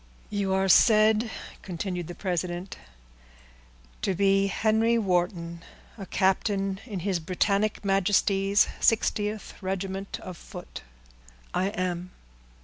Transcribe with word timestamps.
"You 0.31 0.51
are 0.53 0.67
said," 0.67 1.29
continued 1.61 2.07
the 2.07 2.15
president, 2.15 2.75
"to 4.01 4.15
be 4.15 4.47
Henry 4.47 4.97
Wharton, 4.97 5.61
a 5.95 6.07
captain 6.07 6.79
in 6.87 7.01
his 7.01 7.19
Britannic 7.19 7.85
Majesty's 7.85 8.67
60th 8.79 9.53
regiment 9.61 10.19
of 10.23 10.37
foot." 10.37 10.81
"I 11.53 11.67
am." 11.67 12.09